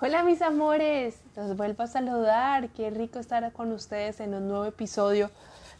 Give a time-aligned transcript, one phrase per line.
[0.00, 2.68] Hola mis amores, los vuelvo a saludar.
[2.70, 5.30] Qué rico estar con ustedes en un nuevo episodio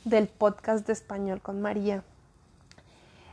[0.05, 2.05] del podcast de español con María.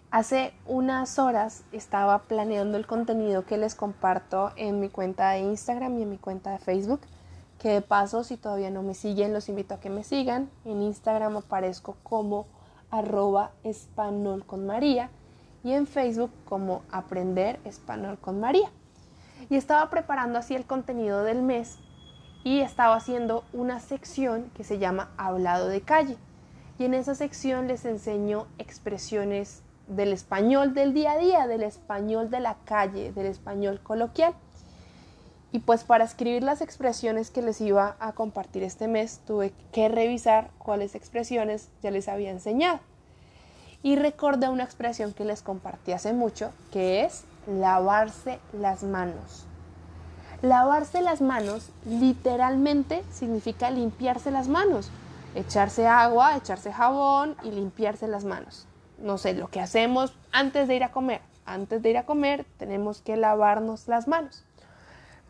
[0.09, 5.99] Hace unas horas estaba planeando el contenido que les comparto en mi cuenta de Instagram
[5.99, 7.02] y en mi cuenta de Facebook.
[7.59, 10.50] Que de paso, si todavía no me siguen, los invito a que me sigan.
[10.66, 12.48] En Instagram aparezco como
[12.89, 15.11] arroba español con María
[15.63, 18.71] y en Facebook como Aprender Español con María.
[19.50, 21.77] Y estaba preparando así el contenido del mes
[22.43, 26.18] y estaba haciendo una sección que se llama Hablado de calle.
[26.79, 32.30] Y en esa sección les enseño expresiones del español del día a día, del español
[32.30, 34.33] de la calle, del español coloquial.
[35.52, 39.89] Y pues para escribir las expresiones que les iba a compartir este mes, tuve que
[39.89, 42.80] revisar cuáles expresiones ya les había enseñado
[43.84, 49.45] y recordé una expresión que les compartí hace mucho, que es lavarse las manos.
[50.41, 54.89] Lavarse las manos literalmente significa limpiarse las manos,
[55.36, 58.67] echarse agua, echarse jabón y limpiarse las manos.
[58.98, 61.22] No sé, lo que hacemos antes de ir a comer.
[61.45, 64.44] Antes de ir a comer tenemos que lavarnos las manos.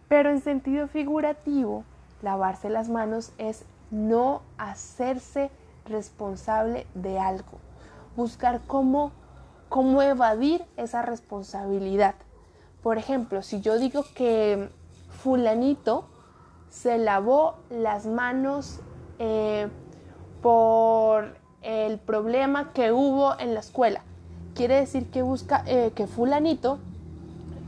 [0.07, 1.83] Pero en sentido figurativo,
[2.21, 5.49] lavarse las manos es no hacerse
[5.85, 7.59] responsable de algo
[8.15, 9.11] buscar cómo,
[9.71, 12.15] cómo evadir esa responsabilidad.
[12.83, 14.69] Por ejemplo, si yo digo que
[15.23, 16.03] fulanito
[16.69, 18.81] se lavó las manos
[19.17, 19.69] eh,
[20.41, 24.01] por el problema que hubo en la escuela,
[24.55, 26.77] quiere decir que busca eh, que fulanito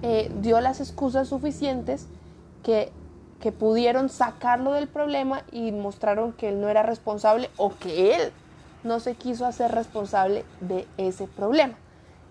[0.02, 2.08] eh, dio las excusas suficientes
[2.64, 2.92] que,
[3.40, 8.34] que pudieron sacarlo del problema y mostraron que él no era responsable o que él
[8.84, 11.76] no se quiso hacer responsable de ese problema.